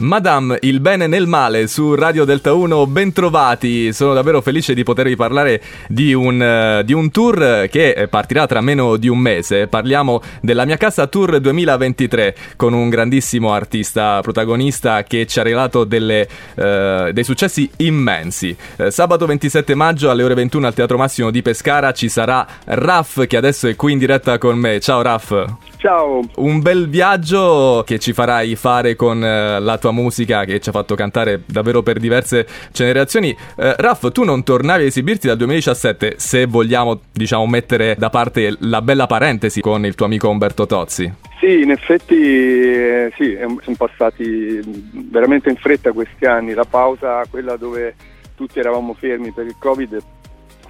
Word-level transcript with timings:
Madame, 0.00 0.56
il 0.62 0.80
bene 0.80 1.06
nel 1.06 1.26
male 1.26 1.66
su 1.66 1.94
Radio 1.94 2.24
Delta 2.24 2.54
1, 2.54 2.86
bentrovati. 2.86 3.92
Sono 3.92 4.14
davvero 4.14 4.40
felice 4.40 4.72
di 4.72 4.82
potervi 4.82 5.14
parlare 5.14 5.60
di 5.88 6.14
un, 6.14 6.40
uh, 6.80 6.82
di 6.82 6.94
un, 6.94 7.10
tour 7.10 7.66
che 7.70 8.06
partirà 8.08 8.46
tra 8.46 8.62
meno 8.62 8.96
di 8.96 9.08
un 9.08 9.18
mese. 9.18 9.66
Parliamo 9.66 10.22
della 10.40 10.64
mia 10.64 10.78
casa 10.78 11.06
Tour 11.06 11.38
2023 11.38 12.34
con 12.56 12.72
un 12.72 12.88
grandissimo 12.88 13.52
artista 13.52 14.20
protagonista 14.22 15.02
che 15.02 15.26
ci 15.26 15.38
ha 15.38 15.42
regalato 15.42 15.84
delle, 15.84 16.26
uh, 16.54 17.12
dei 17.12 17.24
successi 17.24 17.70
immensi. 17.76 18.56
Uh, 18.78 18.88
sabato 18.88 19.26
27 19.26 19.74
maggio 19.74 20.08
alle 20.08 20.22
ore 20.22 20.32
21 20.32 20.66
al 20.66 20.72
Teatro 20.72 20.96
Massimo 20.96 21.30
di 21.30 21.42
Pescara 21.42 21.92
ci 21.92 22.08
sarà 22.08 22.46
Raf 22.64 23.26
che 23.26 23.36
adesso 23.36 23.68
è 23.68 23.76
qui 23.76 23.92
in 23.92 23.98
diretta 23.98 24.38
con 24.38 24.56
me. 24.56 24.80
Ciao 24.80 25.02
Raf. 25.02 25.44
Ciao. 25.76 26.20
Un 26.36 26.60
bel 26.60 26.88
viaggio 26.88 27.82
che 27.86 27.98
ci 27.98 28.14
farai 28.14 28.54
fare 28.54 28.96
con 28.96 29.20
la 29.20 29.78
tua 29.78 29.89
musica 29.90 30.44
che 30.44 30.60
ci 30.60 30.68
ha 30.68 30.72
fatto 30.72 30.94
cantare 30.94 31.42
davvero 31.46 31.82
per 31.82 31.98
diverse 31.98 32.46
generazioni. 32.72 33.36
Eh, 33.56 33.74
Raff, 33.76 34.10
tu 34.10 34.24
non 34.24 34.42
tornavi 34.42 34.84
a 34.84 34.86
esibirti 34.86 35.26
dal 35.26 35.36
2017, 35.36 36.14
se 36.18 36.46
vogliamo, 36.46 37.00
diciamo, 37.12 37.46
mettere 37.46 37.94
da 37.98 38.10
parte 38.10 38.56
la 38.60 38.82
bella 38.82 39.06
parentesi 39.06 39.60
con 39.60 39.84
il 39.84 39.94
tuo 39.94 40.06
amico 40.06 40.28
Umberto 40.28 40.66
Tozzi. 40.66 41.12
Sì, 41.38 41.62
in 41.62 41.70
effetti 41.70 42.14
eh, 42.14 43.12
sì, 43.16 43.36
sono 43.62 43.76
passati 43.76 44.60
veramente 44.92 45.48
in 45.48 45.56
fretta 45.56 45.92
questi 45.92 46.26
anni. 46.26 46.52
La 46.52 46.66
pausa, 46.68 47.22
quella 47.30 47.56
dove 47.56 47.94
tutti 48.36 48.58
eravamo 48.58 48.94
fermi 48.94 49.32
per 49.32 49.46
il 49.46 49.56
Covid, 49.58 49.98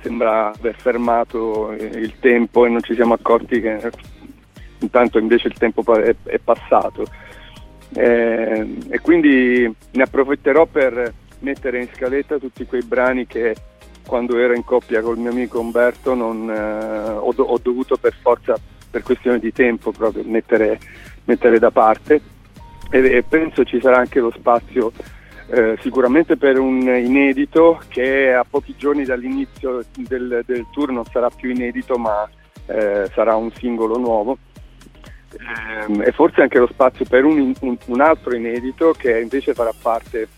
sembra 0.00 0.52
aver 0.52 0.76
fermato 0.78 1.72
il 1.72 2.14
tempo 2.20 2.66
e 2.66 2.68
non 2.68 2.82
ci 2.82 2.94
siamo 2.94 3.14
accorti 3.14 3.60
che 3.60 3.90
intanto 4.78 5.18
invece 5.18 5.48
il 5.48 5.54
tempo 5.54 5.82
è 5.94 6.38
passato. 6.42 7.04
Eh, 7.92 8.76
e 8.88 9.00
quindi 9.00 9.72
ne 9.92 10.02
approfitterò 10.02 10.66
per 10.66 11.12
mettere 11.40 11.80
in 11.80 11.88
scaletta 11.94 12.38
tutti 12.38 12.64
quei 12.64 12.82
brani 12.82 13.26
che 13.26 13.56
quando 14.06 14.38
ero 14.38 14.54
in 14.54 14.64
coppia 14.64 15.02
col 15.02 15.18
mio 15.18 15.30
amico 15.30 15.60
Umberto 15.60 16.14
non, 16.14 16.50
eh, 16.50 17.10
ho, 17.10 17.32
ho, 17.36 17.58
dovuto 17.62 17.96
per 17.96 18.14
forza, 18.20 18.56
per 18.90 19.02
questione 19.02 19.38
di 19.38 19.52
tempo 19.52 19.92
proprio, 19.92 20.22
mettere, 20.24 20.78
mettere 21.24 21.58
da 21.58 21.70
parte. 21.70 22.20
E, 22.90 22.98
e, 22.98 23.22
penso 23.22 23.64
ci 23.64 23.80
sarà 23.80 23.98
anche 23.98 24.18
lo 24.18 24.32
spazio 24.36 24.92
eh, 25.52 25.76
sicuramente 25.80 26.36
per 26.36 26.58
un 26.58 26.80
inedito 26.80 27.80
che 27.88 28.32
a 28.32 28.44
pochi 28.48 28.74
giorni 28.76 29.04
dall'inizio 29.04 29.84
del, 29.94 30.42
del 30.44 30.66
tour 30.72 30.90
non 30.90 31.04
sarà 31.04 31.28
più 31.28 31.50
inedito 31.50 31.96
ma 31.98 32.28
eh, 32.66 33.08
sarà 33.12 33.36
un 33.36 33.50
singolo 33.52 33.96
nuovo 33.96 34.38
ehm, 35.38 36.02
e 36.02 36.12
forse 36.12 36.42
anche 36.42 36.58
lo 36.58 36.68
spazio 36.70 37.04
per 37.04 37.24
un, 37.24 37.52
un, 37.60 37.76
un, 37.86 38.00
altro 38.00 38.34
inedito 38.34 38.94
che 38.96 39.20
invece 39.20 39.54
farà 39.54 39.72
parte 39.80 40.28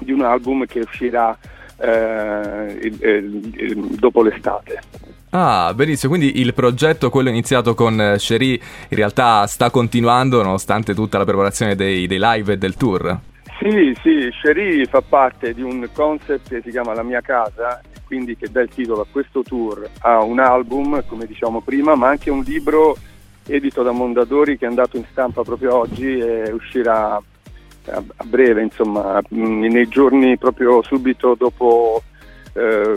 di 0.00 0.12
un 0.12 0.22
album 0.22 0.66
che 0.66 0.80
uscirà 0.80 1.36
eh, 1.76 2.78
il, 2.82 2.98
il, 3.00 3.52
il, 3.56 3.76
dopo 3.98 4.22
l'estate. 4.22 4.80
Ah, 5.30 5.72
benissimo, 5.74 6.14
quindi 6.16 6.40
il 6.40 6.54
progetto, 6.54 7.10
quello 7.10 7.28
iniziato 7.28 7.74
con 7.74 8.14
Cherie, 8.16 8.58
in 8.88 8.96
realtà 8.96 9.46
sta 9.46 9.68
continuando 9.70 10.42
nonostante 10.42 10.94
tutta 10.94 11.18
la 11.18 11.24
preparazione 11.24 11.74
dei, 11.74 12.06
dei 12.06 12.18
live 12.18 12.54
e 12.54 12.56
del 12.56 12.76
tour? 12.76 13.20
Sì, 13.60 13.94
sì, 14.02 14.30
Cherie 14.40 14.86
fa 14.86 15.02
parte 15.02 15.52
di 15.52 15.62
un 15.62 15.86
concept 15.92 16.48
che 16.48 16.62
si 16.64 16.70
chiama 16.70 16.94
La 16.94 17.02
mia 17.02 17.20
casa, 17.20 17.80
quindi 18.06 18.36
che 18.36 18.48
dà 18.50 18.62
il 18.62 18.70
titolo 18.70 19.02
a 19.02 19.06
questo 19.10 19.42
tour, 19.42 19.86
ha 20.00 20.22
un 20.22 20.38
album, 20.38 21.04
come 21.06 21.26
diciamo 21.26 21.60
prima, 21.60 21.94
ma 21.94 22.08
anche 22.08 22.30
un 22.30 22.42
libro 22.42 22.96
edito 23.48 23.82
da 23.82 23.90
Mondadori 23.90 24.56
che 24.56 24.66
è 24.66 24.68
andato 24.68 24.96
in 24.96 25.04
stampa 25.10 25.42
proprio 25.42 25.76
oggi 25.76 26.18
e 26.18 26.50
uscirà 26.52 27.20
a, 27.90 28.02
breve, 28.24 28.62
insomma, 28.62 29.20
nei 29.30 29.88
giorni 29.88 30.36
proprio 30.36 30.82
subito 30.82 31.34
dopo 31.34 32.02
eh, 32.58 32.94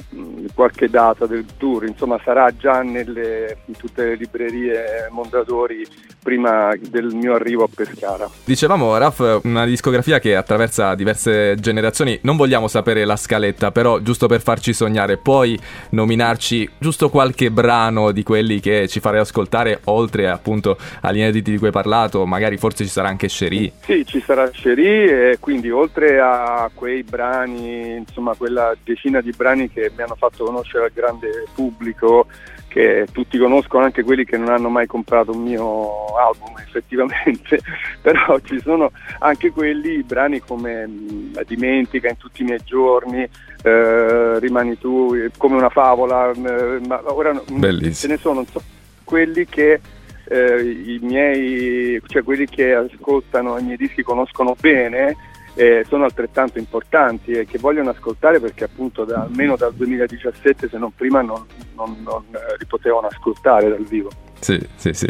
qualche 0.53 0.89
data 0.89 1.25
del 1.25 1.45
tour, 1.57 1.85
insomma 1.85 2.19
sarà 2.23 2.51
già 2.57 2.81
nelle, 2.81 3.57
in 3.65 3.77
tutte 3.77 4.03
le 4.05 4.15
librerie 4.15 5.07
Mondadori 5.11 5.85
prima 6.21 6.73
del 6.79 7.13
mio 7.13 7.35
arrivo 7.35 7.63
a 7.63 7.69
Pescara. 7.73 8.29
Dicevamo, 8.43 8.97
Raf, 8.97 9.41
una 9.43 9.65
discografia 9.65 10.19
che 10.19 10.35
attraversa 10.35 10.95
diverse 10.95 11.55
generazioni, 11.59 12.19
non 12.23 12.37
vogliamo 12.37 12.67
sapere 12.67 13.05
la 13.05 13.15
scaletta, 13.15 13.71
però 13.71 13.99
giusto 13.99 14.27
per 14.27 14.41
farci 14.41 14.73
sognare, 14.73 15.17
puoi 15.17 15.59
nominarci 15.89 16.69
giusto 16.77 17.09
qualche 17.09 17.51
brano 17.51 18.11
di 18.11 18.23
quelli 18.23 18.59
che 18.59 18.87
ci 18.87 18.99
farei 18.99 19.19
ascoltare, 19.19 19.81
oltre 19.85 20.29
appunto 20.29 20.77
agli 21.01 21.17
inediti 21.17 21.51
di 21.51 21.57
cui 21.57 21.67
hai 21.67 21.73
parlato, 21.73 22.25
magari 22.25 22.57
forse 22.57 22.83
ci 22.83 22.89
sarà 22.89 23.07
anche 23.07 23.27
Cherie. 23.27 23.71
Sì, 23.81 24.05
ci 24.05 24.21
sarà 24.21 24.49
Cherie 24.49 25.31
e 25.31 25.39
quindi 25.39 25.69
oltre 25.69 26.19
a 26.19 26.69
quei 26.73 27.03
brani, 27.03 27.97
insomma 27.97 28.35
quella 28.35 28.75
decina 28.83 29.21
di 29.21 29.31
brani 29.31 29.50
che 29.71 29.91
mi 29.95 30.03
hanno 30.03 30.15
fatto 30.15 30.45
conoscere 30.45 30.85
al 30.85 30.91
grande 30.93 31.45
pubblico, 31.53 32.27
che 32.67 33.05
tutti 33.11 33.37
conoscono, 33.37 33.83
anche 33.83 34.03
quelli 34.03 34.23
che 34.23 34.37
non 34.37 34.49
hanno 34.49 34.69
mai 34.69 34.87
comprato 34.87 35.31
un 35.31 35.43
mio 35.43 36.15
album 36.15 36.57
effettivamente, 36.65 37.59
però 38.01 38.39
ci 38.39 38.59
sono 38.61 38.91
anche 39.19 39.51
quelli, 39.51 40.03
brani 40.03 40.39
come 40.39 40.89
La 41.33 41.43
dimentica 41.43 42.09
in 42.09 42.17
tutti 42.17 42.41
i 42.41 42.45
miei 42.45 42.61
giorni, 42.63 43.27
eh, 43.63 44.39
Rimani 44.39 44.77
tu, 44.77 45.15
come 45.37 45.57
una 45.57 45.69
favola, 45.69 46.31
eh, 46.31 46.79
ma 46.87 47.01
ora 47.05 47.39
Bellissimo. 47.51 47.93
ce 47.93 48.07
ne 48.07 48.17
sono 48.17 48.45
so, 48.49 48.61
quelli 49.03 49.45
che 49.45 49.81
eh, 50.25 50.61
i 50.61 50.99
miei, 51.01 52.01
cioè 52.07 52.23
quelli 52.23 52.45
che 52.45 52.73
ascoltano 52.73 53.57
i 53.57 53.63
miei 53.63 53.77
dischi 53.77 54.01
conoscono 54.01 54.55
bene 54.59 55.17
eh, 55.53 55.85
sono 55.87 56.05
altrettanto 56.05 56.59
importanti 56.59 57.31
e 57.31 57.45
che 57.45 57.57
vogliono 57.57 57.89
ascoltare 57.89 58.39
perché 58.39 58.63
appunto 58.63 59.03
da, 59.03 59.21
almeno 59.21 59.55
dal 59.55 59.73
2017 59.73 60.69
se 60.69 60.77
non 60.77 60.93
prima 60.93 61.21
non, 61.21 61.45
non, 61.75 61.97
non 62.03 62.23
eh, 62.31 62.55
li 62.57 62.65
potevano 62.65 63.07
ascoltare 63.07 63.69
dal 63.69 63.83
vivo. 63.83 64.09
Sì, 64.39 64.59
sì, 64.75 64.93
sì. 64.93 65.07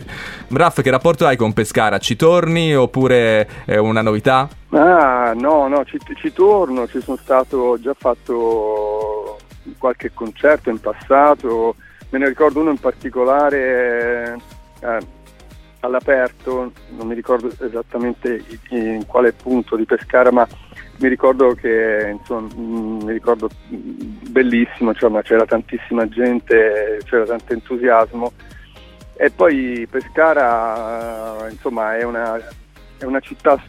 Braff, 0.50 0.82
che 0.82 0.90
rapporto 0.90 1.26
hai 1.26 1.38
con 1.38 1.54
Pescara? 1.54 2.00
Ci 2.00 2.18
torni 2.18 2.76
oppure 2.76 3.48
è 3.66 3.78
una 3.78 4.02
novità? 4.02 4.50
Ah, 4.72 5.34
no, 5.34 5.70
no, 5.70 5.86
ci, 5.86 5.98
ci 6.16 6.34
torno, 6.34 6.86
ci 6.88 7.00
sono 7.02 7.18
stato, 7.18 7.58
ho 7.58 7.80
già 7.80 7.94
fatto 7.94 9.38
qualche 9.78 10.12
concerto 10.14 10.70
in 10.70 10.80
passato, 10.80 11.76
me 12.10 12.20
ne 12.20 12.28
ricordo 12.28 12.60
uno 12.60 12.72
in 12.72 12.78
particolare 12.78 14.38
eh, 14.82 14.98
all'aperto, 15.82 16.72
non 16.90 17.08
mi 17.08 17.14
ricordo 17.14 17.52
esattamente 17.60 18.44
in 18.70 19.06
quale 19.06 19.34
punto 19.34 19.76
di 19.76 19.86
Pescara, 19.86 20.32
ma 20.32 20.48
mi 20.98 21.08
ricordo 21.08 21.54
che 21.54 22.16
insomma, 22.18 22.48
mm, 22.56 23.02
mi 23.04 23.12
ricordo 23.12 23.50
bellissimo, 23.68 24.94
cioè, 24.94 25.22
c'era 25.24 25.46
tantissima 25.46 26.08
gente, 26.08 27.00
c'era 27.04 27.26
tanto 27.26 27.54
entusiasmo. 27.54 28.32
E 29.16 29.30
poi 29.30 29.88
Pescara 29.90 31.48
insomma, 31.50 31.98
è, 31.98 32.04
una, 32.04 32.38
è 32.98 33.06
una 33.06 33.20
città 33.20 33.62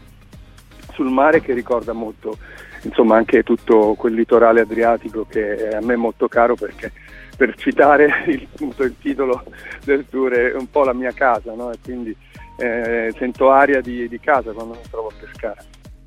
sul 0.93 1.09
mare 1.09 1.41
che 1.41 1.53
ricorda 1.53 1.93
molto 1.93 2.37
insomma, 2.83 3.17
anche 3.17 3.43
tutto 3.43 3.95
quel 3.95 4.13
litorale 4.13 4.61
adriatico 4.61 5.25
che 5.27 5.69
a 5.69 5.81
me 5.81 5.93
è 5.93 5.97
molto 5.97 6.27
caro 6.27 6.55
perché 6.55 6.91
per 7.35 7.55
citare 7.55 8.23
il, 8.27 8.47
il, 8.59 8.95
titolo 9.01 9.43
del 9.83 10.05
tour, 10.09 10.31
è 10.33 10.55
un 10.55 10.69
po' 10.69 10.83
la 10.83 10.93
mia 10.93 11.11
casa, 11.11 11.53
no? 11.53 11.71
e 11.71 11.77
quindi 11.83 12.15
eh, 12.57 13.13
sento 13.17 13.51
aria 13.51 13.81
di, 13.81 14.07
di 14.07 14.19
casa 14.19 14.51
quando 14.51 14.73
mi 14.73 14.89
trovo 14.89 15.09
a 15.09 15.13
pescare. 15.19 15.65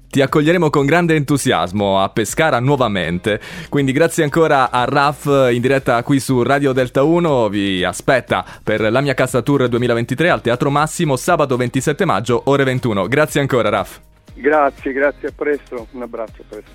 Ti 0.09 0.23
accoglieremo 0.23 0.71
con 0.71 0.87
grande 0.87 1.15
entusiasmo 1.15 2.01
a 2.01 2.09
Pescara 2.09 2.59
nuovamente. 2.59 3.39
Quindi 3.69 3.93
grazie 3.93 4.23
ancora 4.23 4.71
a 4.71 4.85
Raf 4.85 5.51
in 5.53 5.61
diretta 5.61 6.03
qui 6.03 6.21
su 6.21 6.43
Radio 6.43 6.73
Delta 6.73 7.03
1. 7.03 7.51
Vi 7.51 7.85
aspetta 7.85 8.43
per 8.63 8.81
la 8.91 9.03
mia 9.03 9.13
casa 9.13 9.43
tour 9.43 9.69
2023 9.69 10.31
al 10.31 10.41
Teatro 10.41 10.71
Massimo 10.71 11.17
sabato 11.17 11.59
27 11.59 12.07
maggio 12.07 12.41
ore 12.47 12.65
21. 12.65 13.09
Grazie 13.09 13.41
ancora 13.41 13.69
Raf. 13.69 14.01
Grazie, 14.39 14.93
grazie, 14.93 15.29
a 15.29 15.33
presto. 15.33 15.89
Un 15.93 16.03
abbraccio, 16.03 16.43
a 16.43 16.45
presto. 16.47 16.71